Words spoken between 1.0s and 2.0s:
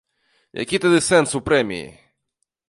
сэнс у прэміі?